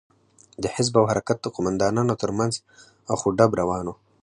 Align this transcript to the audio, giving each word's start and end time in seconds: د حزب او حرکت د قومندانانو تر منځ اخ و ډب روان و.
د 0.63 0.65
حزب 0.75 0.93
او 1.01 1.05
حرکت 1.11 1.37
د 1.41 1.45
قومندانانو 1.55 2.13
تر 2.21 2.31
منځ 2.39 2.53
اخ 3.13 3.21
و 3.27 3.29
ډب 3.37 3.51
روان 3.61 3.85
و. 3.89 3.93